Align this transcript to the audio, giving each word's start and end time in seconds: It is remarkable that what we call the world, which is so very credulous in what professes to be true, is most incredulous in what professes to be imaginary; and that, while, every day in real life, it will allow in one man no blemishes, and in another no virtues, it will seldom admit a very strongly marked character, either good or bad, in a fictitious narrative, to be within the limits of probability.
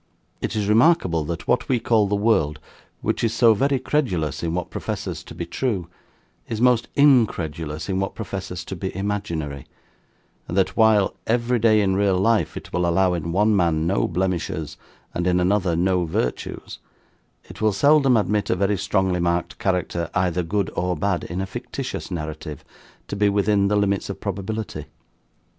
It 0.41 0.55
is 0.55 0.67
remarkable 0.67 1.23
that 1.25 1.47
what 1.47 1.69
we 1.69 1.79
call 1.79 2.07
the 2.07 2.15
world, 2.15 2.59
which 3.01 3.23
is 3.23 3.35
so 3.35 3.53
very 3.53 3.77
credulous 3.77 4.41
in 4.41 4.55
what 4.55 4.71
professes 4.71 5.23
to 5.25 5.35
be 5.35 5.45
true, 5.45 5.89
is 6.49 6.59
most 6.59 6.87
incredulous 6.95 7.87
in 7.87 7.99
what 7.99 8.15
professes 8.15 8.65
to 8.65 8.75
be 8.75 8.95
imaginary; 8.95 9.67
and 10.47 10.57
that, 10.57 10.75
while, 10.75 11.13
every 11.27 11.59
day 11.59 11.81
in 11.81 11.95
real 11.95 12.17
life, 12.17 12.57
it 12.57 12.73
will 12.73 12.87
allow 12.87 13.13
in 13.13 13.31
one 13.31 13.55
man 13.55 13.85
no 13.85 14.07
blemishes, 14.07 14.75
and 15.13 15.27
in 15.27 15.39
another 15.39 15.75
no 15.75 16.05
virtues, 16.05 16.79
it 17.43 17.61
will 17.61 17.71
seldom 17.71 18.17
admit 18.17 18.49
a 18.49 18.55
very 18.55 18.79
strongly 18.79 19.19
marked 19.19 19.59
character, 19.59 20.09
either 20.15 20.41
good 20.41 20.71
or 20.75 20.95
bad, 20.97 21.23
in 21.25 21.41
a 21.41 21.45
fictitious 21.45 22.09
narrative, 22.09 22.65
to 23.07 23.15
be 23.15 23.29
within 23.29 23.67
the 23.67 23.75
limits 23.75 24.09
of 24.09 24.19
probability. 24.19 24.87